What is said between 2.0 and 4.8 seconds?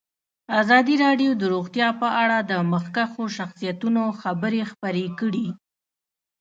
په اړه د مخکښو شخصیتونو خبرې